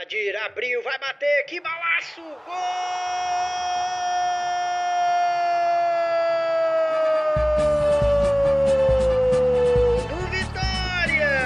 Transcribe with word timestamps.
Adir 0.00 0.36
abriu, 0.36 0.80
vai 0.84 0.96
bater, 0.96 1.44
que 1.46 1.60
balaço! 1.60 2.20
Gol! 2.46 2.54
Do 10.08 10.16
Vitória! 10.30 11.40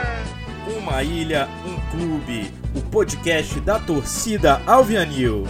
Uma 0.77 1.03
ilha, 1.03 1.49
um 1.65 1.81
clube. 1.91 2.53
O 2.77 2.91
podcast 2.91 3.59
da 3.61 3.81
torcida 3.81 4.61
Alvianil. 4.67 5.45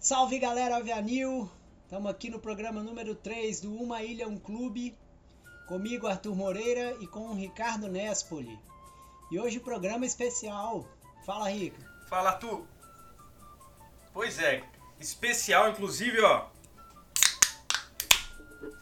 Salve 0.00 0.40
galera 0.40 0.74
Alvianil! 0.74 1.48
Estamos 1.84 2.10
aqui 2.10 2.28
no 2.28 2.40
programa 2.40 2.82
número 2.82 3.14
3 3.14 3.60
do 3.60 3.72
Uma 3.72 4.02
Ilha, 4.02 4.26
um 4.26 4.40
Clube. 4.40 4.96
Comigo, 5.68 6.06
Arthur 6.06 6.34
Moreira 6.34 6.96
e 6.98 7.06
com 7.06 7.28
o 7.28 7.34
Ricardo 7.34 7.88
Nespoli. 7.88 8.58
E 9.30 9.38
hoje 9.38 9.58
o 9.58 9.60
programa 9.60 10.06
especial. 10.06 10.86
Fala, 11.26 11.50
Rico. 11.50 11.78
Fala 12.08 12.32
tu. 12.32 12.66
Pois 14.14 14.38
é, 14.38 14.64
especial 14.98 15.68
inclusive, 15.68 16.22
ó. 16.22 16.46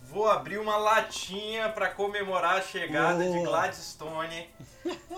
Vou 0.03 0.31
abrir 0.31 0.59
uma 0.59 0.77
latinha 0.77 1.69
para 1.69 1.91
comemorar 1.91 2.59
a 2.59 2.63
chegada 2.63 3.25
Boa. 3.25 3.37
de 3.37 3.45
Gladstone 3.45 4.49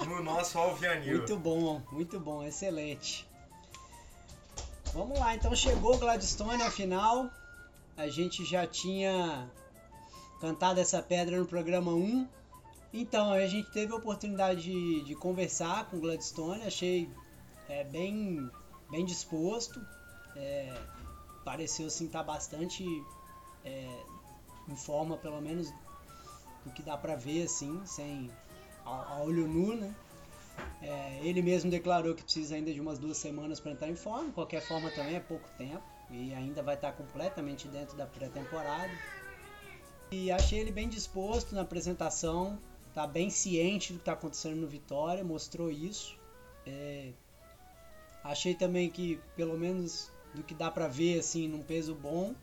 no 0.06 0.23
nosso 0.23 0.59
Alvianil. 0.59 1.18
Muito 1.18 1.37
bom, 1.37 1.82
muito 1.92 2.18
bom, 2.18 2.42
excelente. 2.42 3.28
Vamos 4.95 5.18
lá, 5.18 5.34
então 5.34 5.54
chegou 5.54 5.98
Gladstone 5.98 6.62
afinal. 6.62 7.30
A 7.95 8.09
gente 8.09 8.42
já 8.46 8.66
tinha 8.66 9.50
cantado 10.41 10.80
essa 10.80 11.02
pedra 11.02 11.38
no 11.38 11.47
programa 11.47 11.92
1. 11.92 12.28
Então, 12.92 13.33
a 13.33 13.46
gente 13.46 13.70
teve 13.70 13.92
a 13.92 13.96
oportunidade 13.96 14.62
de, 14.62 15.05
de 15.05 15.15
conversar 15.15 15.91
com 15.91 15.98
o 15.98 16.01
Gladstone, 16.01 16.62
achei 16.62 17.09
é, 17.68 17.85
bem, 17.85 18.51
bem 18.90 19.04
disposto. 19.04 19.80
É, 20.37 20.74
pareceu 21.45 21.87
assim 21.87 22.07
estar 22.07 22.23
bastante 22.23 22.85
é, 23.65 24.04
em 24.68 24.77
forma, 24.77 25.16
pelo 25.16 25.40
menos 25.40 25.73
do 26.65 26.71
que 26.73 26.82
dá 26.82 26.96
pra 26.96 27.15
ver 27.15 27.45
assim, 27.45 27.80
sem 27.84 28.30
a, 28.84 29.15
a 29.15 29.23
olho 29.23 29.46
nu, 29.46 29.74
né? 29.74 29.95
É, 30.80 31.21
ele 31.23 31.43
mesmo 31.43 31.71
declarou 31.71 32.15
que 32.15 32.23
precisa 32.23 32.55
ainda 32.55 32.73
de 32.73 32.80
umas 32.80 32.99
duas 32.99 33.16
semanas 33.16 33.60
para 33.60 33.73
entrar 33.73 33.88
em 33.88 33.96
forma. 33.96 34.29
De 34.29 34.32
qualquer 34.32 34.60
forma, 34.60 34.90
também 34.90 35.16
é 35.16 35.21
pouco 35.21 35.49
tempo 35.57 35.82
e 36.10 36.32
ainda 36.34 36.62
vai 36.62 36.74
estar 36.74 36.93
completamente 36.93 37.68
dentro 37.68 37.96
da 37.96 38.07
pré-temporada. 38.07 38.90
E 40.10 40.30
achei 40.30 40.60
ele 40.60 40.73
bem 40.73 40.88
disposto 40.88 41.54
na 41.54 41.62
apresentação, 41.62 42.59
tá 42.95 43.06
bem 43.06 43.28
ciente 43.28 43.92
do 43.92 43.96
que 43.96 44.02
está 44.02 44.12
acontecendo 44.12 44.56
no 44.56 44.66
Vitória, 44.66 45.23
mostrou 45.23 45.70
isso. 45.70 46.16
É, 46.66 47.12
achei 48.24 48.54
também 48.54 48.88
que, 48.88 49.20
pelo 49.37 49.59
menos 49.59 50.10
do 50.34 50.42
que 50.42 50.54
dá 50.54 50.70
para 50.70 50.88
ver, 50.88 51.18
assim, 51.18 51.46
num 51.46 51.62
peso 51.62 51.95
bom, 51.95 52.34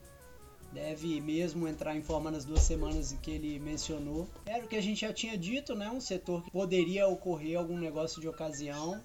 deve 0.71 1.19
mesmo 1.21 1.67
entrar 1.67 1.95
em 1.95 2.01
forma 2.01 2.29
nas 2.29 2.45
duas 2.45 2.61
semanas 2.61 3.15
que 3.21 3.31
ele 3.31 3.59
mencionou. 3.59 4.27
Era 4.45 4.63
o 4.63 4.67
que 4.67 4.75
a 4.75 4.81
gente 4.81 5.01
já 5.01 5.13
tinha 5.13 5.37
dito, 5.37 5.73
né? 5.73 5.89
Um 5.89 6.01
setor 6.01 6.43
que 6.43 6.51
poderia 6.51 7.07
ocorrer 7.07 7.57
algum 7.57 7.77
negócio 7.77 8.21
de 8.21 8.27
ocasião. 8.27 9.01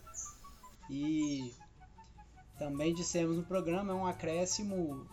E 0.90 1.54
também 2.58 2.92
dissemos 2.92 3.36
no 3.36 3.44
programa, 3.44 3.92
é 3.92 3.96
um 3.96 4.06
acréscimo. 4.06 5.06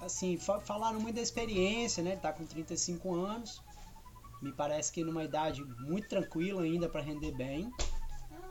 Assim, 0.00 0.36
fa 0.38 0.60
falaram 0.60 0.98
muito 1.00 1.16
da 1.16 1.22
experiência, 1.22 2.02
né? 2.02 2.12
Ele 2.12 2.20
tá 2.20 2.32
com 2.32 2.46
35 2.46 3.14
anos. 3.14 3.62
Me 4.40 4.52
parece 4.52 4.90
que 4.90 5.04
numa 5.04 5.22
idade 5.22 5.62
muito 5.62 6.08
tranquila 6.08 6.62
ainda 6.62 6.88
para 6.88 7.02
render 7.02 7.32
bem. 7.32 7.70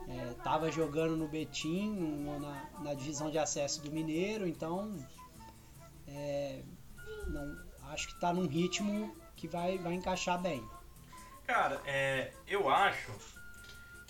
É, 0.07 0.33
tava 0.43 0.71
jogando 0.71 1.15
no 1.15 1.27
Betim, 1.27 2.23
na, 2.39 2.69
na 2.83 2.93
divisão 2.93 3.29
de 3.29 3.37
acesso 3.37 3.81
do 3.81 3.91
Mineiro, 3.91 4.47
então 4.47 4.97
é, 6.07 6.63
não, 7.27 7.55
acho 7.91 8.07
que 8.07 8.19
tá 8.19 8.33
num 8.33 8.47
ritmo 8.47 9.15
que 9.35 9.47
vai, 9.47 9.77
vai 9.77 9.93
encaixar 9.93 10.41
bem. 10.41 10.67
Cara, 11.45 11.81
é, 11.85 12.31
eu 12.47 12.69
acho 12.69 13.11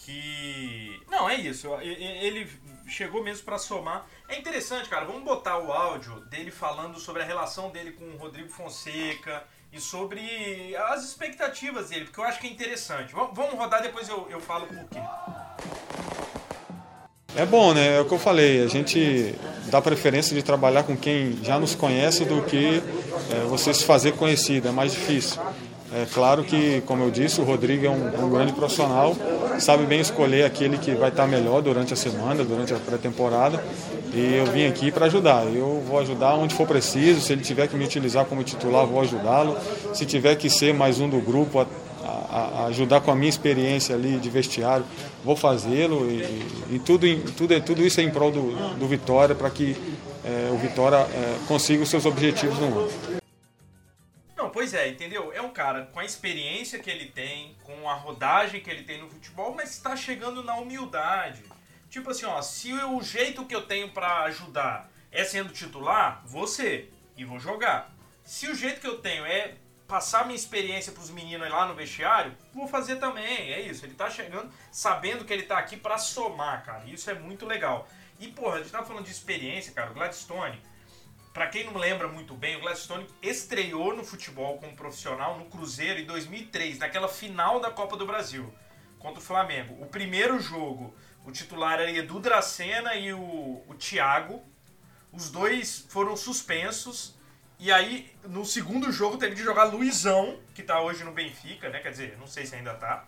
que. 0.05 1.01
Não, 1.09 1.29
é 1.29 1.35
isso. 1.35 1.67
Ele 1.81 2.49
chegou 2.87 3.23
mesmo 3.23 3.43
pra 3.43 3.57
somar. 3.57 4.05
É 4.27 4.37
interessante, 4.37 4.89
cara. 4.89 5.05
Vamos 5.05 5.23
botar 5.23 5.57
o 5.57 5.71
áudio 5.71 6.19
dele 6.21 6.51
falando 6.51 6.99
sobre 6.99 7.21
a 7.21 7.25
relação 7.25 7.69
dele 7.69 7.91
com 7.91 8.05
o 8.05 8.17
Rodrigo 8.17 8.49
Fonseca 8.49 9.43
e 9.71 9.79
sobre 9.79 10.75
as 10.75 11.03
expectativas 11.03 11.89
dele, 11.89 12.05
porque 12.05 12.19
eu 12.19 12.23
acho 12.23 12.39
que 12.39 12.47
é 12.47 12.49
interessante. 12.49 13.13
Vamos, 13.13 13.35
vamos 13.35 13.53
rodar, 13.53 13.81
depois 13.81 14.09
eu, 14.09 14.27
eu 14.29 14.39
falo 14.39 14.65
por 14.65 14.83
quê. 14.89 14.99
É 17.35 17.45
bom, 17.45 17.73
né? 17.73 17.97
É 17.97 18.01
o 18.01 18.05
que 18.05 18.13
eu 18.13 18.19
falei. 18.19 18.63
A 18.63 18.67
gente 18.67 19.35
dá 19.67 19.79
preferência 19.81 20.35
de 20.35 20.41
trabalhar 20.41 20.83
com 20.83 20.97
quem 20.97 21.37
já 21.43 21.59
nos 21.59 21.75
conhece 21.75 22.25
do 22.25 22.41
que 22.41 22.81
é, 23.31 23.45
você 23.47 23.73
se 23.73 23.85
fazer 23.85 24.13
conhecido. 24.13 24.67
É 24.67 24.71
mais 24.71 24.91
difícil. 24.91 25.39
É 25.93 26.05
claro 26.11 26.43
que, 26.43 26.81
como 26.81 27.03
eu 27.03 27.11
disse, 27.11 27.39
o 27.39 27.43
Rodrigo 27.43 27.85
é 27.85 27.89
um, 27.89 28.25
um 28.25 28.29
grande 28.29 28.53
profissional, 28.53 29.15
sabe 29.59 29.85
bem 29.85 29.99
escolher 29.99 30.43
aquele 30.45 30.77
que 30.77 30.91
vai 30.95 31.09
estar 31.09 31.27
melhor 31.27 31.61
durante 31.61 31.93
a 31.93 31.95
semana, 31.95 32.43
durante 32.43 32.73
a 32.73 32.77
pré-temporada. 32.77 33.61
E 34.13 34.35
eu 34.35 34.45
vim 34.47 34.65
aqui 34.65 34.91
para 34.91 35.05
ajudar. 35.05 35.45
Eu 35.53 35.83
vou 35.87 35.99
ajudar 35.99 36.33
onde 36.35 36.53
for 36.55 36.67
preciso. 36.67 37.21
Se 37.21 37.33
ele 37.33 37.41
tiver 37.43 37.67
que 37.67 37.75
me 37.75 37.85
utilizar 37.85 38.25
como 38.25 38.43
titular, 38.43 38.85
vou 38.85 39.01
ajudá-lo. 39.01 39.55
Se 39.93 40.05
tiver 40.05 40.35
que 40.35 40.49
ser 40.49 40.73
mais 40.73 40.99
um 40.99 41.07
do 41.07 41.19
grupo, 41.19 41.59
a, 41.59 41.65
a- 42.31 42.63
a 42.63 42.65
ajudar 42.67 43.01
com 43.01 43.11
a 43.11 43.15
minha 43.15 43.29
experiência 43.29 43.93
ali 43.95 44.17
de 44.17 44.29
vestiário, 44.29 44.85
vou 45.23 45.35
fazê-lo 45.35 46.09
e, 46.09 46.45
e 46.75 46.79
tudo, 46.79 47.05
tudo, 47.37 47.59
tudo 47.61 47.83
isso 47.85 47.99
é 47.99 48.03
em 48.03 48.09
prol 48.09 48.31
do, 48.31 48.51
do 48.79 48.87
Vitória 48.87 49.35
para 49.35 49.49
que 49.49 49.75
eh, 50.25 50.49
o 50.51 50.57
Vitória 50.57 50.97
eh, 51.13 51.35
consiga 51.47 51.83
os 51.83 51.89
seus 51.89 52.05
objetivos 52.05 52.57
no 52.59 52.65
ano. 52.67 52.87
Pois 54.59 54.73
é, 54.73 54.89
entendeu? 54.89 55.31
É 55.31 55.41
um 55.41 55.51
cara 55.51 55.85
com 55.85 56.01
a 56.01 56.03
experiência 56.03 56.79
que 56.79 56.89
ele 56.89 57.05
tem, 57.05 57.55
com 57.63 57.89
a 57.89 57.93
rodagem 57.93 58.59
que 58.59 58.69
ele 58.69 58.83
tem 58.83 58.99
no 58.99 59.09
futebol, 59.09 59.55
mas 59.55 59.69
está 59.69 59.95
chegando 59.95 60.43
na 60.43 60.53
humildade. 60.57 61.41
Tipo 61.89 62.11
assim, 62.11 62.25
ó, 62.25 62.41
se 62.41 62.73
o 62.73 63.01
jeito 63.01 63.45
que 63.45 63.55
eu 63.55 63.61
tenho 63.61 63.89
pra 63.91 64.23
ajudar 64.23 64.91
é 65.13 65.23
sendo 65.23 65.53
titular, 65.53 66.25
ser 66.45 66.93
e 67.15 67.23
vou 67.23 67.39
jogar. 67.39 67.89
Se 68.25 68.49
o 68.49 68.53
jeito 68.53 68.81
que 68.81 68.87
eu 68.87 68.97
tenho 68.97 69.25
é 69.25 69.55
passar 69.87 70.25
minha 70.25 70.35
experiência 70.35 70.91
pros 70.91 71.09
meninos 71.09 71.49
lá 71.49 71.65
no 71.65 71.73
vestiário, 71.73 72.35
vou 72.53 72.67
fazer 72.67 72.97
também. 72.97 73.53
É 73.53 73.61
isso, 73.61 73.85
ele 73.85 73.95
tá 73.95 74.09
chegando 74.09 74.51
sabendo 74.73 75.23
que 75.23 75.31
ele 75.31 75.43
tá 75.43 75.57
aqui 75.57 75.77
pra 75.77 75.97
somar, 75.97 76.65
cara. 76.65 76.83
Isso 76.85 77.09
é 77.09 77.13
muito 77.13 77.45
legal. 77.45 77.87
E, 78.19 78.27
porra, 78.27 78.55
a 78.55 78.59
gente 78.59 78.71
tava 78.71 78.85
falando 78.85 79.05
de 79.05 79.11
experiência, 79.11 79.71
cara. 79.71 79.91
O 79.91 79.93
Gladstone, 79.93 80.61
Pra 81.33 81.47
quem 81.47 81.63
não 81.63 81.77
lembra 81.77 82.07
muito 82.07 82.33
bem, 82.33 82.55
o 82.55 82.61
Gladstone 82.61 83.07
estreou 83.21 83.95
no 83.95 84.03
futebol 84.03 84.57
como 84.57 84.75
profissional 84.75 85.37
no 85.37 85.45
Cruzeiro 85.45 85.99
em 85.99 86.05
2003, 86.05 86.79
naquela 86.79 87.07
final 87.07 87.59
da 87.59 87.69
Copa 87.69 87.95
do 87.95 88.05
Brasil 88.05 88.51
contra 88.99 89.19
o 89.19 89.23
Flamengo. 89.23 89.81
O 89.81 89.87
primeiro 89.87 90.39
jogo, 90.39 90.93
o 91.25 91.31
titular 91.31 91.79
era 91.79 91.91
Edu 91.91 92.19
Dracena 92.19 92.95
e 92.95 93.13
o, 93.13 93.63
o 93.67 93.75
Thiago. 93.77 94.43
Os 95.11 95.31
dois 95.31 95.85
foram 95.89 96.15
suspensos. 96.15 97.17
E 97.57 97.71
aí, 97.71 98.11
no 98.23 98.45
segundo 98.45 98.91
jogo, 98.91 99.17
teve 99.17 99.35
de 99.35 99.43
jogar 99.43 99.65
Luizão, 99.65 100.39
que 100.53 100.63
tá 100.63 100.81
hoje 100.81 101.03
no 101.03 101.11
Benfica, 101.11 101.69
né? 101.69 101.79
Quer 101.79 101.91
dizer, 101.91 102.17
não 102.17 102.27
sei 102.27 102.45
se 102.45 102.55
ainda 102.55 102.73
tá. 102.73 103.05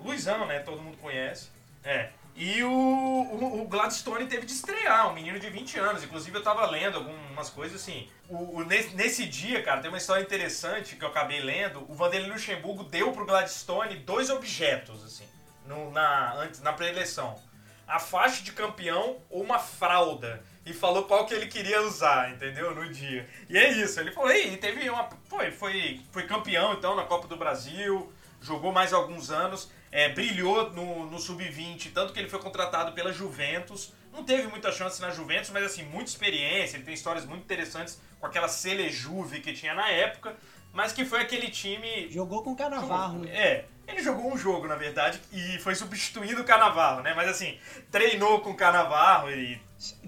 Luizão, 0.00 0.46
né? 0.46 0.60
Todo 0.60 0.82
mundo 0.82 0.96
conhece. 0.98 1.50
É. 1.84 2.10
E 2.34 2.62
o, 2.64 2.70
o, 2.70 3.62
o 3.62 3.68
Gladstone 3.68 4.26
teve 4.26 4.46
de 4.46 4.52
estrear, 4.52 5.10
um 5.10 5.14
menino 5.14 5.38
de 5.38 5.50
20 5.50 5.78
anos. 5.78 6.02
Inclusive, 6.02 6.36
eu 6.38 6.42
tava 6.42 6.64
lendo 6.66 6.96
algumas 6.98 7.50
coisas 7.50 7.80
assim. 7.80 8.08
O, 8.28 8.58
o- 8.60 8.64
nesse, 8.64 8.94
nesse 8.96 9.26
dia, 9.26 9.62
cara, 9.62 9.80
tem 9.80 9.90
uma 9.90 9.98
história 9.98 10.22
interessante 10.22 10.96
que 10.96 11.04
eu 11.04 11.08
acabei 11.08 11.40
lendo. 11.40 11.84
O 11.90 11.94
Vanderlei 11.94 12.30
Luxemburgo 12.30 12.84
deu 12.84 13.12
pro 13.12 13.26
Gladstone 13.26 13.96
dois 13.96 14.30
objetos, 14.30 15.04
assim, 15.04 15.26
no, 15.66 15.90
na, 15.90 16.34
antes, 16.36 16.60
na 16.62 16.72
pré-eleição. 16.72 17.38
A 17.86 17.98
faixa 17.98 18.42
de 18.42 18.52
campeão 18.52 19.18
ou 19.28 19.42
uma 19.42 19.58
fralda. 19.58 20.42
E 20.64 20.72
falou 20.72 21.04
qual 21.04 21.26
que 21.26 21.34
ele 21.34 21.48
queria 21.48 21.82
usar, 21.82 22.30
entendeu? 22.30 22.72
No 22.74 22.88
dia. 22.90 23.28
E 23.50 23.58
é 23.58 23.68
isso. 23.72 23.98
Ele 24.00 24.12
falou, 24.12 24.30
e 24.32 24.56
teve 24.56 24.88
uma. 24.88 25.08
Foi, 25.28 25.50
foi, 25.50 26.00
foi 26.12 26.22
campeão, 26.22 26.72
então, 26.72 26.94
na 26.94 27.02
Copa 27.04 27.26
do 27.28 27.36
Brasil. 27.36 28.10
Jogou 28.42 28.72
mais 28.72 28.92
alguns 28.92 29.30
anos. 29.30 29.70
é, 29.92 30.08
brilhou 30.08 30.70
no, 30.70 31.06
no 31.06 31.18
Sub-20, 31.18 31.92
tanto 31.92 32.12
que 32.12 32.18
ele 32.18 32.28
foi 32.28 32.40
contratado 32.40 32.92
pela 32.92 33.12
Juventus. 33.12 33.92
Não 34.12 34.24
teve 34.24 34.48
muita 34.48 34.72
chance 34.72 35.00
na 35.00 35.10
Juventus, 35.10 35.50
mas 35.50 35.64
assim, 35.64 35.84
muita 35.84 36.10
experiência. 36.10 36.76
Ele 36.76 36.84
tem 36.84 36.94
histórias 36.94 37.26
muito 37.26 37.42
interessantes 37.42 38.00
com 38.18 38.26
aquela 38.26 38.48
Selejuve 38.48 39.40
que 39.40 39.52
tinha 39.52 39.74
na 39.74 39.88
época. 39.88 40.34
Mas 40.72 40.92
que 40.92 41.04
foi 41.04 41.20
aquele 41.20 41.50
time 41.50 42.10
Jogou 42.10 42.42
com 42.42 42.52
o 42.52 42.56
Canavarro, 42.56 43.18
né? 43.18 43.30
é, 43.30 43.64
ele 43.86 44.02
jogou 44.02 44.32
um 44.32 44.38
jogo, 44.38 44.66
na 44.66 44.74
verdade, 44.74 45.20
e 45.30 45.58
foi 45.58 45.74
substituindo 45.74 46.40
o 46.40 46.44
Canavarro, 46.44 47.02
né? 47.02 47.12
Mas 47.14 47.28
assim, 47.28 47.58
treinou 47.90 48.40
com 48.40 48.52
o 48.52 48.56
Canavarro 48.56 49.30
e, 49.30 49.60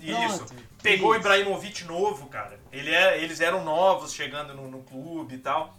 Pronto, 0.07 0.35
isso. 0.35 0.55
Pegou 0.83 1.11
o 1.11 1.15
isso. 1.15 1.21
Ibrahimovic 1.21 1.85
novo, 1.85 2.29
cara. 2.29 2.59
Ele 2.73 2.95
é, 2.95 3.23
eles 3.23 3.41
eram 3.43 3.63
novos 3.63 4.15
chegando 4.15 4.55
no, 4.55 4.71
no 4.71 4.83
clube 4.83 5.35
e 5.35 5.39
tal. 5.39 5.77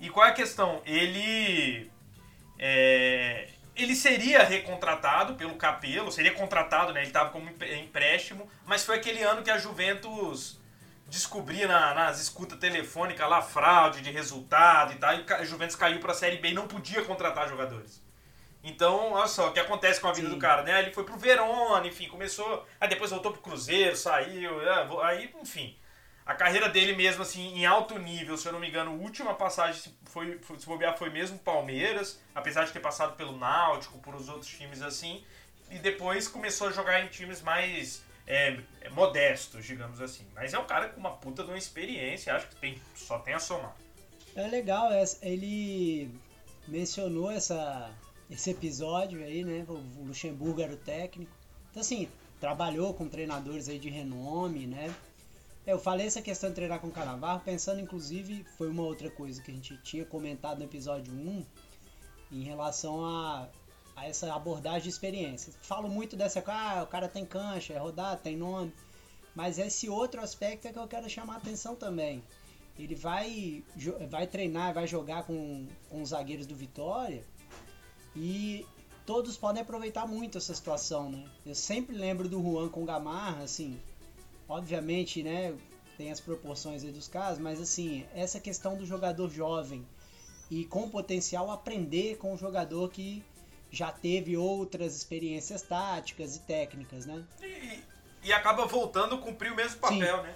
E 0.00 0.10
qual 0.10 0.26
é 0.26 0.30
a 0.30 0.34
questão? 0.34 0.82
Ele 0.84 1.88
ele 2.58 3.94
seria 3.94 4.44
recontratado 4.44 5.34
pelo 5.34 5.56
Capelo, 5.56 6.12
seria 6.12 6.32
contratado, 6.32 6.92
né? 6.92 7.00
Ele 7.00 7.08
estava 7.08 7.30
como 7.30 7.48
empréstimo, 7.48 8.48
mas 8.64 8.84
foi 8.84 8.96
aquele 8.96 9.22
ano 9.22 9.42
que 9.42 9.50
a 9.50 9.58
Juventus 9.58 10.60
descobria 11.06 11.66
na, 11.68 11.94
nas 11.94 12.20
escutas 12.20 12.58
telefônicas 12.58 13.28
lá 13.28 13.42
fraude 13.42 14.00
de 14.00 14.10
resultado 14.10 14.92
e 14.92 14.96
tal, 14.96 15.14
e 15.14 15.24
a 15.32 15.44
Juventus 15.44 15.76
caiu 15.76 16.00
para 16.00 16.12
a 16.12 16.14
Série 16.14 16.38
B 16.38 16.48
e 16.50 16.54
não 16.54 16.66
podia 16.66 17.02
contratar 17.02 17.48
jogadores. 17.48 18.02
Então, 18.62 19.12
olha 19.12 19.26
só, 19.26 19.48
o 19.48 19.52
que 19.52 19.60
acontece 19.60 20.00
com 20.00 20.08
a 20.08 20.12
vida 20.12 20.28
Sim. 20.28 20.34
do 20.34 20.40
cara, 20.40 20.62
né? 20.62 20.80
Ele 20.80 20.90
foi 20.90 21.04
pro 21.04 21.18
Verona, 21.18 21.86
enfim, 21.86 22.08
começou. 22.08 22.66
Aí 22.80 22.88
depois 22.88 23.10
voltou 23.10 23.30
pro 23.30 23.42
Cruzeiro, 23.42 23.94
saiu, 23.94 24.62
é, 24.62 24.88
aí, 25.02 25.30
enfim. 25.40 25.76
A 26.26 26.34
carreira 26.34 26.68
dele 26.68 26.96
mesmo, 26.96 27.22
assim, 27.22 27.54
em 27.54 27.66
alto 27.66 27.98
nível, 27.98 28.36
se 28.38 28.46
eu 28.46 28.52
não 28.52 28.60
me 28.60 28.68
engano, 28.68 28.92
a 28.92 28.94
última 28.94 29.34
passagem, 29.34 29.92
foi, 30.04 30.40
se 30.58 30.66
bobear, 30.66 30.96
foi 30.96 31.10
mesmo 31.10 31.38
Palmeiras, 31.38 32.18
apesar 32.34 32.64
de 32.64 32.72
ter 32.72 32.80
passado 32.80 33.14
pelo 33.14 33.36
Náutico, 33.36 33.98
por 33.98 34.14
os 34.14 34.28
outros 34.28 34.50
times 34.50 34.80
assim. 34.80 35.22
E 35.70 35.78
depois 35.78 36.26
começou 36.26 36.68
a 36.68 36.72
jogar 36.72 37.04
em 37.04 37.08
times 37.08 37.42
mais 37.42 38.02
é, 38.26 38.58
modestos, 38.92 39.66
digamos 39.66 40.00
assim. 40.00 40.26
Mas 40.34 40.54
é 40.54 40.58
um 40.58 40.64
cara 40.64 40.88
com 40.88 41.00
uma 41.00 41.10
puta 41.10 41.42
de 41.42 41.50
uma 41.50 41.58
experiência, 41.58 42.34
acho 42.34 42.48
que 42.48 42.56
tem, 42.56 42.80
só 42.94 43.18
tem 43.18 43.34
a 43.34 43.38
somar. 43.38 43.76
É 44.34 44.46
legal, 44.46 44.90
ele 45.22 46.10
mencionou 46.66 47.30
essa 47.30 47.92
esse 48.30 48.50
episódio 48.50 49.22
aí, 49.22 49.44
né? 49.44 49.64
O 49.68 50.06
Luxemburgo 50.06 50.60
era 50.60 50.72
o 50.72 50.76
técnico. 50.76 51.30
Então, 51.70 51.80
assim, 51.80 52.08
trabalhou 52.40 52.94
com 52.94 53.08
treinadores 53.08 53.68
aí 53.68 53.78
de 53.78 53.90
renome, 53.90 54.66
né? 54.66 54.92
Eu 55.66 55.78
falei 55.78 56.06
essa 56.06 56.20
questão 56.20 56.50
de 56.50 56.56
treinar 56.56 56.78
com 56.78 56.88
o 56.88 56.92
Canavarro, 56.92 57.40
pensando 57.40 57.80
inclusive, 57.80 58.44
foi 58.58 58.68
uma 58.68 58.82
outra 58.82 59.10
coisa 59.10 59.40
que 59.40 59.50
a 59.50 59.54
gente 59.54 59.76
tinha 59.78 60.04
comentado 60.04 60.58
no 60.58 60.64
episódio 60.64 61.12
1, 61.14 61.44
em 62.32 62.42
relação 62.42 63.02
a, 63.02 63.48
a 63.96 64.06
essa 64.06 64.34
abordagem 64.34 64.82
de 64.82 64.88
experiência. 64.90 65.54
Falo 65.62 65.88
muito 65.88 66.16
dessa, 66.16 66.44
ah, 66.46 66.82
o 66.82 66.86
cara 66.86 67.08
tem 67.08 67.24
cancha, 67.24 67.72
é 67.72 67.78
rodado, 67.78 68.20
tem 68.20 68.36
nome, 68.36 68.74
mas 69.34 69.58
esse 69.58 69.88
outro 69.88 70.20
aspecto 70.20 70.68
é 70.68 70.72
que 70.72 70.78
eu 70.78 70.86
quero 70.86 71.08
chamar 71.08 71.34
a 71.34 71.38
atenção 71.38 71.74
também. 71.74 72.22
Ele 72.78 72.94
vai, 72.94 73.64
vai 74.10 74.26
treinar, 74.26 74.74
vai 74.74 74.86
jogar 74.86 75.24
com, 75.24 75.66
com 75.88 76.02
os 76.02 76.10
zagueiros 76.10 76.46
do 76.46 76.54
Vitória, 76.54 77.24
e 78.14 78.66
todos 79.06 79.36
podem 79.36 79.62
aproveitar 79.62 80.06
muito 80.06 80.36
essa 80.36 80.54
situação, 80.54 81.10
né? 81.10 81.24
Eu 81.46 81.54
sempre 81.54 81.96
lembro 81.96 82.28
do 82.28 82.42
Juan 82.42 82.68
com 82.68 82.84
Gamarra, 82.84 83.44
assim, 83.44 83.80
obviamente, 84.48 85.22
né, 85.22 85.54
tem 85.96 86.10
as 86.10 86.20
proporções 86.20 86.82
dos 86.82 87.08
casos, 87.08 87.38
mas 87.38 87.60
assim, 87.60 88.06
essa 88.14 88.40
questão 88.40 88.76
do 88.76 88.84
jogador 88.84 89.30
jovem 89.30 89.86
e 90.50 90.64
com 90.64 90.88
potencial 90.88 91.50
aprender 91.50 92.16
com 92.16 92.34
o 92.34 92.36
jogador 92.36 92.90
que 92.90 93.22
já 93.70 93.90
teve 93.90 94.36
outras 94.36 94.94
experiências 94.94 95.62
táticas 95.62 96.36
e 96.36 96.40
técnicas, 96.40 97.06
né? 97.06 97.24
E, 97.42 97.82
e 98.24 98.32
acaba 98.32 98.66
voltando 98.66 99.16
a 99.16 99.18
cumprir 99.18 99.52
o 99.52 99.56
mesmo 99.56 99.80
papel, 99.80 100.16
Sim. 100.16 100.22
né? 100.22 100.34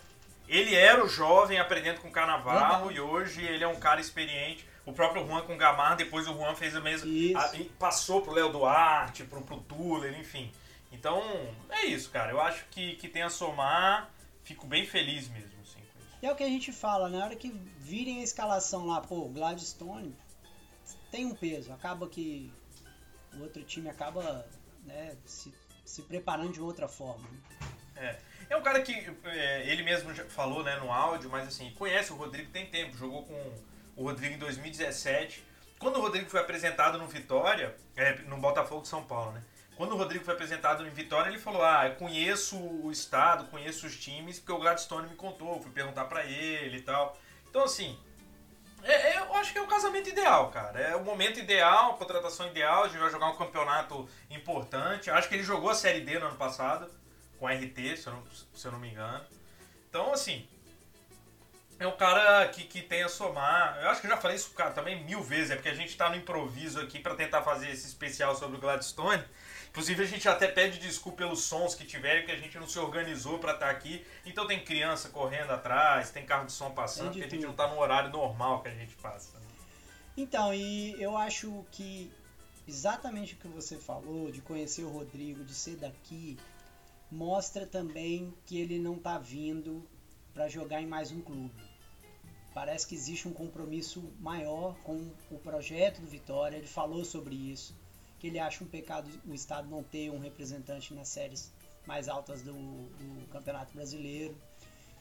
Ele 0.49 0.75
era 0.75 1.05
o 1.05 1.09
jovem 1.09 1.59
aprendendo 1.59 2.01
com 2.01 2.09
o 2.09 2.11
Canavarro 2.11 2.91
e 2.91 2.99
hoje 2.99 3.45
ele 3.45 3.63
é 3.63 3.69
um 3.69 3.79
cara 3.79 4.01
experiente 4.01 4.67
o 4.89 4.93
próprio 4.93 5.27
Juan 5.27 5.43
com 5.43 5.55
o 5.55 5.57
Gamar, 5.59 5.97
depois 5.97 6.27
o 6.27 6.33
Juan 6.33 6.55
fez 6.55 6.75
o 6.75 6.81
mesmo. 6.81 7.11
A, 7.37 7.53
passou 7.79 8.23
pro 8.23 8.33
Léo 8.33 8.51
Duarte, 8.51 9.23
pro, 9.23 9.43
pro 9.43 9.59
Tuller, 9.59 10.19
enfim. 10.19 10.51
Então, 10.90 11.23
é 11.70 11.87
isso, 11.87 12.11
cara. 12.11 12.31
Eu 12.31 12.40
acho 12.40 12.64
que, 12.70 12.96
que 12.96 13.08
tem 13.08 13.23
a 13.23 13.31
somar. 13.31 14.11
Fico 14.43 14.67
bem 14.67 14.87
feliz 14.87 15.29
mesmo, 15.29 15.61
assim, 15.61 15.81
com 15.81 16.00
isso. 16.00 16.19
E 16.23 16.26
é 16.26 16.32
o 16.32 16.37
que 16.37 16.43
a 16.43 16.49
gente 16.49 16.73
fala, 16.73 17.08
na 17.08 17.25
hora 17.25 17.37
que 17.37 17.50
virem 17.79 18.20
a 18.20 18.25
escalação 18.25 18.87
lá, 18.87 19.00
pô, 19.00 19.29
Gladstone 19.29 20.17
tem 21.11 21.26
um 21.26 21.35
peso. 21.35 21.73
Acaba 21.73 22.08
que 22.08 22.52
o 23.35 23.43
outro 23.43 23.62
time 23.64 23.90
acaba 23.90 24.46
né, 24.85 25.17
se, 25.26 25.52
se 25.85 26.02
preparando 26.02 26.52
de 26.52 26.61
outra 26.61 26.88
forma. 26.88 27.29
Né? 27.29 27.38
É. 27.96 28.29
É 28.50 28.56
um 28.56 28.62
cara 28.62 28.81
que 28.81 28.93
é, 29.25 29.70
ele 29.70 29.82
mesmo 29.82 30.14
falou 30.31 30.64
né, 30.64 30.76
no 30.76 30.90
áudio, 30.90 31.29
mas 31.29 31.46
assim, 31.46 31.70
conhece 31.73 32.12
o 32.12 32.17
Rodrigo 32.17 32.50
tem 32.50 32.64
tempo, 32.67 32.96
jogou 32.96 33.25
com 33.25 33.55
o 33.94 34.05
Rodrigo 34.05 34.37
em 34.37 34.38
2017. 34.38 35.44
Quando 35.79 35.96
o 35.96 36.00
Rodrigo 36.00 36.31
foi 36.31 36.40
apresentado 36.40 36.96
no 36.99 37.06
Vitória, 37.06 37.76
é, 37.94 38.14
no 38.20 38.38
Botafogo 38.38 38.82
de 38.82 38.88
São 38.88 39.05
Paulo, 39.05 39.32
né? 39.32 39.43
Quando 39.79 39.93
o 39.93 39.97
Rodrigo 39.97 40.25
foi 40.25 40.35
apresentado 40.35 40.85
em 40.85 40.91
Vitória, 40.91 41.31
ele 41.31 41.39
falou: 41.39 41.65
Ah, 41.65 41.87
eu 41.87 41.95
conheço 41.95 42.59
o 42.59 42.91
estado, 42.91 43.45
conheço 43.45 43.87
os 43.87 43.97
times, 43.97 44.41
porque 44.41 44.51
o 44.51 44.59
Gladstone 44.59 45.09
me 45.09 45.15
contou, 45.15 45.63
fui 45.63 45.71
perguntar 45.71 46.07
para 46.07 46.27
ele 46.27 46.79
e 46.79 46.83
tal. 46.83 47.17
Então, 47.49 47.63
assim, 47.63 47.97
é, 48.83 49.13
é, 49.13 49.19
eu 49.19 49.33
acho 49.37 49.53
que 49.53 49.59
é 49.59 49.63
o 49.63 49.69
casamento 49.69 50.09
ideal, 50.09 50.51
cara. 50.51 50.81
É 50.81 50.97
o 50.97 51.05
momento 51.05 51.39
ideal, 51.39 51.93
a 51.93 51.95
contratação 51.95 52.49
ideal. 52.49 52.83
A 52.83 52.89
gente 52.89 52.99
vai 52.99 53.09
jogar 53.09 53.29
um 53.29 53.37
campeonato 53.37 54.09
importante. 54.29 55.13
Acho 55.13 55.29
que 55.29 55.37
ele 55.37 55.45
jogou 55.45 55.71
a 55.71 55.75
Série 55.77 56.01
D 56.01 56.19
no 56.19 56.27
ano 56.27 56.37
passado, 56.37 56.91
com 57.39 57.47
a 57.47 57.53
RT, 57.53 57.99
se 57.99 58.09
eu 58.09 58.15
não, 58.15 58.25
se 58.53 58.67
eu 58.67 58.73
não 58.73 58.81
me 58.81 58.91
engano. 58.91 59.25
Então, 59.89 60.13
assim, 60.13 60.45
é 61.79 61.87
um 61.87 61.97
cara 61.97 62.49
que, 62.49 62.65
que 62.65 62.83
tem 62.83 63.05
a 63.05 63.09
somar. 63.09 63.79
Eu 63.81 63.91
acho 63.91 64.01
que 64.01 64.09
eu 64.09 64.11
já 64.11 64.17
falei 64.17 64.37
isso 64.37 64.51
cara, 64.51 64.73
também 64.73 65.05
mil 65.05 65.23
vezes, 65.23 65.53
é 65.53 65.55
porque 65.55 65.69
a 65.69 65.75
gente 65.75 65.91
está 65.91 66.11
no 66.11 66.17
improviso 66.17 66.81
aqui 66.81 66.99
para 66.99 67.15
tentar 67.15 67.43
fazer 67.43 67.71
esse 67.71 67.87
especial 67.87 68.35
sobre 68.35 68.57
o 68.57 68.61
Gladstone. 68.61 69.25
Inclusive 69.70 70.03
a 70.03 70.06
gente 70.06 70.29
até 70.29 70.49
pede 70.49 70.79
desculpa 70.79 71.19
pelos 71.19 71.43
sons 71.43 71.75
que 71.75 71.85
tiverem, 71.85 72.25
que 72.25 72.32
a 72.32 72.37
gente 72.37 72.59
não 72.59 72.67
se 72.67 72.79
organizou 72.79 73.38
para 73.38 73.53
estar 73.53 73.67
tá 73.67 73.73
aqui. 73.73 74.05
Então 74.25 74.47
tem 74.47 74.65
criança 74.65 75.09
correndo 75.09 75.50
atrás, 75.50 76.11
tem 76.11 76.25
carro 76.25 76.47
de 76.47 76.53
som 76.53 76.70
passando, 76.70 77.12
porque 77.12 77.25
a 77.25 77.29
gente 77.29 77.44
não 77.44 77.53
está 77.53 77.69
no 77.69 77.79
horário 77.79 78.11
normal 78.11 78.62
que 78.62 78.69
a 78.69 78.75
gente 78.75 78.94
passa. 78.97 79.38
Então, 80.17 80.53
e 80.53 81.00
eu 81.00 81.17
acho 81.17 81.65
que 81.70 82.11
exatamente 82.67 83.35
o 83.35 83.37
que 83.37 83.49
você 83.49 83.76
falou, 83.76 84.31
de 84.31 84.41
conhecer 84.41 84.82
o 84.82 84.88
Rodrigo, 84.88 85.44
de 85.44 85.55
ser 85.55 85.76
daqui, 85.76 86.37
mostra 87.11 87.67
também 87.67 88.35
que 88.44 88.61
ele 88.61 88.79
não 88.79 88.97
está 88.97 89.19
vindo 89.19 89.87
para 90.35 90.49
jogar 90.49 90.82
em 90.82 90.87
mais 90.87 91.12
um 91.12 91.21
clube 91.21 91.69
parece 92.59 92.88
que 92.88 92.94
existe 92.97 93.29
um 93.29 93.32
compromisso 93.32 94.12
maior 94.19 94.75
com 94.82 95.12
o 95.31 95.38
projeto 95.38 96.00
do 96.00 96.09
Vitória. 96.09 96.56
Ele 96.56 96.67
falou 96.67 97.05
sobre 97.05 97.37
isso, 97.37 97.73
que 98.19 98.26
ele 98.26 98.38
acha 98.38 98.65
um 98.65 98.67
pecado 98.67 99.09
o 99.26 99.35
Estado 99.35 99.69
não 99.69 99.82
ter 99.82 100.11
um 100.11 100.19
representante 100.19 100.93
nas 100.93 101.09
séries 101.09 101.53
mais 101.87 102.09
altas 102.09 102.43
do, 102.43 102.53
do 102.53 103.26
Campeonato 103.31 103.73
Brasileiro. 103.75 104.37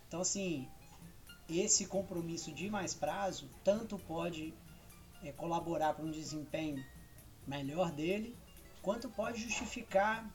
Então, 0.08 0.22
assim, 0.22 0.68
esse 1.50 1.86
compromisso 1.86 2.52
de 2.52 2.70
mais 2.70 2.94
prazo 2.94 3.50
tanto 3.64 3.98
pode 3.98 4.54
é, 5.24 5.32
colaborar 5.32 5.94
para 5.94 6.06
um 6.06 6.12
desempenho 6.12 6.84
melhor 7.46 7.92
dele, 7.92 8.36
quanto 8.82 9.10
pode 9.10 9.42
justificar 9.42 10.30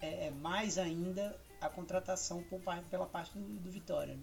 é, 0.00 0.26
é 0.26 0.30
mais 0.30 0.78
ainda 0.78 1.38
a 1.60 1.68
contratação 1.68 2.42
por, 2.44 2.60
pela 2.90 3.06
parte 3.06 3.36
do, 3.38 3.60
do 3.60 3.70
Vitória. 3.70 4.14
Né? 4.14 4.22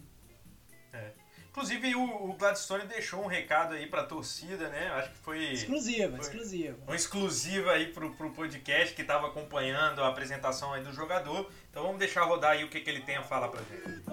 É. 0.94 1.12
Inclusive 1.50 1.96
o, 1.96 2.30
o 2.30 2.34
Gladstone 2.34 2.86
deixou 2.86 3.24
um 3.24 3.28
recado 3.28 3.74
aí 3.74 3.88
pra 3.88 4.04
torcida, 4.04 4.70
né? 4.70 4.90
Acho 4.92 5.10
que 5.10 5.18
foi. 5.18 5.44
Exclusiva, 5.52 6.12
foi 6.12 6.20
exclusiva. 6.20 6.78
Um 6.88 6.94
exclusivo 6.94 7.70
aí 7.70 7.88
pro, 7.88 8.14
pro 8.16 8.30
podcast 8.32 8.94
que 8.96 9.04
tava 9.04 9.28
acompanhando 9.28 10.02
a 10.02 10.08
apresentação 10.08 10.74
aí 10.74 10.84
do 10.84 10.94
jogador. 10.94 11.52
Então 11.70 11.84
vamos 11.84 11.98
deixar 11.98 12.24
rodar 12.24 12.52
aí 12.52 12.64
o 12.64 12.70
que, 12.70 12.80
que 12.80 12.90
ele 12.90 13.02
tem 13.02 13.18
a 13.18 13.24
falar 13.24 13.50
pra 13.50 13.62
gente. 13.62 14.04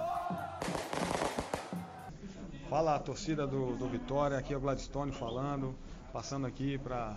Fala 2.69 2.97
a 2.97 2.99
torcida 2.99 3.47
do, 3.47 3.77
do 3.77 3.89
Vitória, 3.89 4.37
aqui 4.37 4.53
é 4.53 4.57
o 4.57 4.61
Gladstone 4.61 5.13
falando, 5.13 5.77
passando 6.13 6.47
aqui 6.49 6.77
para 6.79 7.17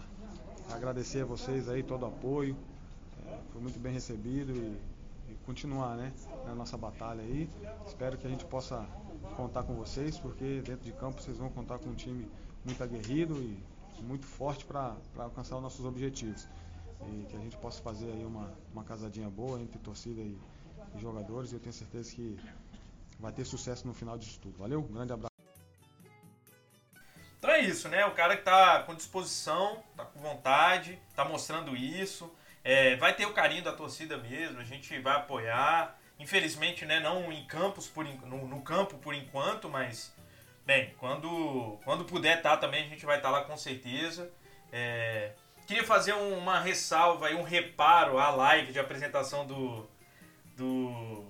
agradecer 0.71 1.23
a 1.23 1.25
vocês 1.25 1.67
aí 1.67 1.81
todo 1.81 2.03
o 2.03 2.05
apoio. 2.05 2.55
É, 3.25 3.35
foi 3.51 3.61
muito 3.61 3.79
bem 3.79 3.93
recebido 3.93 4.53
e, 4.53 4.77
e 5.31 5.35
continuar 5.45 5.95
né, 5.95 6.11
na 6.45 6.55
nossa 6.55 6.77
batalha 6.77 7.21
aí. 7.21 7.49
Espero 7.85 8.17
que 8.17 8.25
a 8.25 8.29
gente 8.29 8.45
possa 8.45 8.85
contar 9.35 9.63
com 9.63 9.75
vocês, 9.75 10.17
porque 10.17 10.61
dentro 10.61 10.83
de 10.83 10.91
campo 10.93 11.21
vocês 11.21 11.37
vão 11.37 11.49
contar 11.49 11.79
com 11.79 11.89
um 11.89 11.95
time 11.95 12.29
muito 12.65 12.83
aguerrido 12.83 13.35
e 13.35 13.63
muito 14.03 14.25
forte 14.25 14.65
para 14.65 14.95
alcançar 15.17 15.55
os 15.57 15.61
nossos 15.61 15.85
objetivos. 15.85 16.47
E 17.07 17.25
que 17.25 17.35
a 17.35 17.39
gente 17.39 17.57
possa 17.57 17.81
fazer 17.81 18.11
aí 18.11 18.25
uma, 18.25 18.51
uma 18.73 18.83
casadinha 18.83 19.29
boa 19.29 19.59
entre 19.61 19.79
torcida 19.79 20.21
e, 20.21 20.37
e 20.95 20.99
jogadores. 20.99 21.51
E 21.51 21.55
eu 21.55 21.59
tenho 21.59 21.73
certeza 21.73 22.13
que 22.13 22.37
vai 23.19 23.31
ter 23.31 23.45
sucesso 23.45 23.87
no 23.87 23.93
final 23.93 24.17
disso 24.17 24.39
tudo. 24.41 24.57
Valeu, 24.57 24.79
um 24.79 24.93
grande 24.93 25.13
abraço. 25.13 25.29
Então 27.37 27.51
é 27.51 27.61
isso, 27.61 27.87
né? 27.87 28.05
O 28.05 28.11
cara 28.11 28.35
que 28.35 28.43
tá 28.43 28.83
com 28.83 28.93
disposição, 28.93 29.81
tá 29.95 30.03
com 30.03 30.19
vontade, 30.19 30.99
tá 31.15 31.23
mostrando 31.23 31.75
isso. 31.75 32.29
É, 32.63 32.95
vai 32.97 33.15
ter 33.15 33.25
o 33.25 33.33
carinho 33.33 33.63
da 33.63 33.71
torcida 33.71 34.17
mesmo, 34.17 34.59
a 34.59 34.63
gente 34.63 34.97
vai 34.99 35.15
apoiar. 35.15 35.97
Infelizmente, 36.19 36.85
né, 36.85 36.99
não 36.99 37.31
em 37.31 37.45
campos 37.45 37.87
por, 37.87 38.03
no, 38.03 38.47
no 38.47 38.61
campo 38.61 38.97
por 38.97 39.13
enquanto, 39.13 39.69
mas 39.69 40.13
bem, 40.65 40.93
quando, 40.97 41.79
quando 41.85 42.03
puder 42.03 42.37
estar 42.37 42.51
tá, 42.51 42.57
também 42.57 42.85
a 42.85 42.89
gente 42.89 43.05
vai 43.05 43.17
estar 43.17 43.29
tá 43.29 43.39
lá 43.39 43.45
com 43.45 43.55
certeza. 43.55 44.29
É, 44.71 45.31
queria 45.65 45.83
fazer 45.83 46.13
uma 46.13 46.59
ressalva 46.59 47.31
e 47.31 47.35
um 47.35 47.43
reparo 47.43 48.19
à 48.19 48.29
live 48.31 48.73
de 48.73 48.79
apresentação 48.79 49.47
do 49.47 49.87
do, 50.59 51.23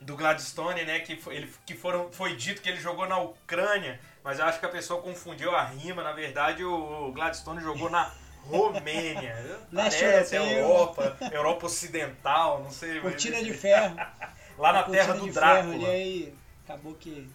do 0.00 0.16
Gladstone, 0.16 0.84
né, 0.84 1.00
que 1.00 1.20
ele, 1.28 1.52
que 1.66 1.74
foram, 1.74 2.10
foi 2.12 2.36
dito 2.36 2.62
que 2.62 2.68
ele 2.68 2.80
jogou 2.80 3.06
na 3.08 3.18
Ucrânia, 3.18 4.00
mas 4.22 4.38
eu 4.38 4.44
acho 4.46 4.60
que 4.60 4.66
a 4.66 4.70
pessoa 4.70 5.02
confundiu 5.02 5.54
a 5.54 5.64
rima. 5.64 6.02
Na 6.02 6.12
verdade, 6.12 6.64
o 6.64 7.10
Gladstone 7.12 7.60
jogou 7.60 7.90
na 7.90 8.14
Romênia. 8.46 9.60
Leste 9.72 10.00
Parece 10.04 10.36
europeu. 10.36 10.58
Europa, 10.58 11.16
Europa 11.32 11.66
Ocidental, 11.66 12.62
não 12.62 12.70
sei. 12.70 12.94
mas- 12.94 13.02
Cortina 13.02 13.42
de 13.42 13.52
ferro. 13.54 13.96
Lá 14.58 14.72
na 14.72 14.82
terra 14.84 15.14
do 15.14 15.24
de 15.24 15.32
ferro 15.32 15.62
Drácula. 15.72 15.88
aí 15.88 16.32
acabou 16.64 16.94
que 16.94 17.28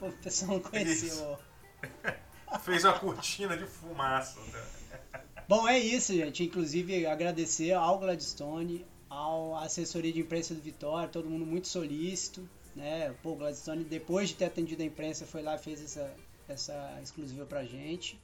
o 0.00 0.12
pessoal 0.12 0.52
não 0.52 0.60
conheceu. 0.60 1.38
Fez 2.62 2.84
uma 2.84 2.98
cortina 2.98 3.56
de 3.56 3.64
fumaça. 3.66 4.38
Bom, 5.48 5.66
é 5.68 5.78
isso, 5.78 6.12
gente. 6.14 6.44
Inclusive, 6.44 7.06
agradecer 7.06 7.72
ao 7.72 7.98
Gladstone, 7.98 8.84
ao 9.08 9.56
assessoria 9.56 10.12
de 10.12 10.20
imprensa 10.20 10.54
do 10.54 10.60
Vitória, 10.60 11.08
todo 11.08 11.28
mundo 11.28 11.46
muito 11.46 11.68
solícito, 11.68 12.48
né? 12.74 13.14
Pô, 13.22 13.30
o 13.32 13.36
Gladstone, 13.36 13.84
depois 13.84 14.28
de 14.30 14.34
ter 14.36 14.46
atendido 14.46 14.82
a 14.82 14.86
imprensa, 14.86 15.24
foi 15.26 15.42
lá 15.42 15.54
e 15.54 15.58
fez 15.58 15.82
essa, 15.82 16.10
essa 16.48 16.98
exclusiva 17.02 17.44
pra 17.46 17.64
gente. 17.64 18.18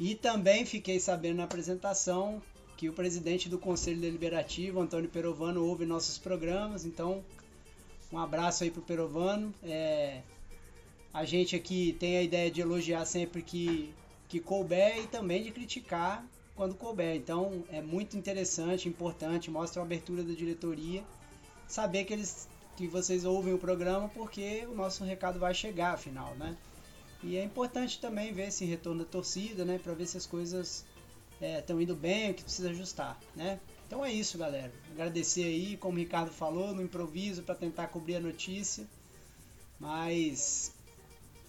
E 0.00 0.14
também 0.14 0.64
fiquei 0.64 0.98
sabendo 0.98 1.36
na 1.36 1.44
apresentação 1.44 2.40
que 2.74 2.88
o 2.88 2.92
presidente 2.94 3.50
do 3.50 3.58
Conselho 3.58 4.00
Deliberativo, 4.00 4.80
Antônio 4.80 5.10
Perovano, 5.10 5.62
ouve 5.62 5.84
nossos 5.84 6.16
programas, 6.16 6.86
então 6.86 7.22
um 8.10 8.18
abraço 8.18 8.64
aí 8.64 8.70
pro 8.70 8.80
Perovano. 8.80 9.52
É, 9.62 10.22
a 11.12 11.26
gente 11.26 11.54
aqui 11.54 11.94
tem 12.00 12.16
a 12.16 12.22
ideia 12.22 12.50
de 12.50 12.62
elogiar 12.62 13.04
sempre 13.04 13.42
que, 13.42 13.92
que 14.26 14.40
couber 14.40 15.04
e 15.04 15.06
também 15.06 15.42
de 15.42 15.50
criticar 15.50 16.24
quando 16.56 16.74
couber. 16.74 17.14
Então 17.16 17.62
é 17.70 17.82
muito 17.82 18.16
interessante, 18.16 18.88
importante, 18.88 19.50
mostra 19.50 19.82
a 19.82 19.84
abertura 19.84 20.22
da 20.22 20.32
diretoria, 20.32 21.04
saber 21.68 22.04
que 22.04 22.14
eles 22.14 22.48
que 22.74 22.86
vocês 22.86 23.26
ouvem 23.26 23.52
o 23.52 23.58
programa 23.58 24.08
porque 24.08 24.66
o 24.66 24.74
nosso 24.74 25.04
recado 25.04 25.38
vai 25.38 25.52
chegar 25.52 25.92
afinal, 25.92 26.34
né? 26.36 26.56
E 27.22 27.36
é 27.36 27.44
importante 27.44 28.00
também 28.00 28.32
ver 28.32 28.48
esse 28.48 28.64
retorno 28.64 29.04
da 29.04 29.10
torcida, 29.10 29.64
né, 29.64 29.78
para 29.78 29.92
ver 29.92 30.06
se 30.06 30.16
as 30.16 30.26
coisas 30.26 30.84
estão 31.40 31.80
indo 31.80 31.94
bem, 31.94 32.30
o 32.30 32.34
que 32.34 32.42
precisa 32.42 32.70
ajustar, 32.70 33.18
né? 33.34 33.58
Então 33.86 34.04
é 34.04 34.12
isso, 34.12 34.38
galera. 34.38 34.72
Agradecer 34.92 35.44
aí, 35.44 35.76
como 35.76 35.96
o 35.96 35.98
Ricardo 35.98 36.30
falou, 36.30 36.74
no 36.74 36.82
improviso 36.82 37.42
para 37.42 37.54
tentar 37.54 37.88
cobrir 37.88 38.16
a 38.16 38.20
notícia. 38.20 38.86
Mas 39.80 40.72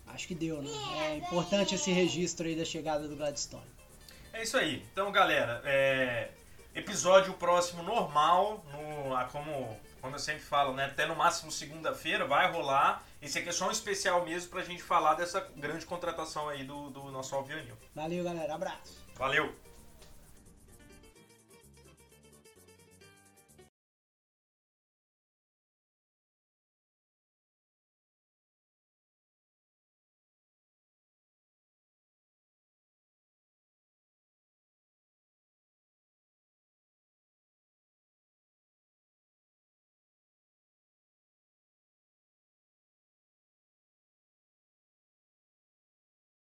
acho 0.07 0.27
que 0.27 0.33
deu, 0.33 0.61
né? 0.61 0.71
É 1.11 1.17
importante 1.17 1.75
esse 1.75 1.91
registro 1.91 2.47
aí 2.47 2.55
da 2.55 2.65
chegada 2.65 3.07
do 3.07 3.15
Gladstone. 3.15 3.69
É 4.33 4.41
isso 4.41 4.57
aí. 4.57 4.83
Então, 4.91 5.11
galera, 5.11 5.61
é, 5.65 6.29
episódio 6.73 7.33
próximo 7.33 7.83
normal, 7.83 8.65
no, 8.71 9.27
como, 9.31 9.77
como 10.01 10.15
eu 10.15 10.19
sempre 10.19 10.41
falo, 10.41 10.73
né? 10.73 10.85
Até 10.85 11.05
no 11.05 11.15
máximo 11.15 11.51
segunda-feira 11.51 12.25
vai 12.25 12.51
rolar. 12.51 13.05
Esse 13.21 13.37
aqui 13.37 13.49
é 13.49 13.51
só 13.51 13.67
um 13.67 13.71
especial 13.71 14.25
mesmo 14.25 14.49
pra 14.49 14.63
gente 14.63 14.81
falar 14.81 15.13
dessa 15.13 15.39
grande 15.55 15.85
contratação 15.85 16.49
aí 16.49 16.63
do, 16.63 16.89
do 16.89 17.11
nosso 17.11 17.35
Alvionil. 17.35 17.77
Valeu, 17.93 18.23
galera. 18.23 18.55
Abraço. 18.55 19.05
Valeu! 19.15 19.53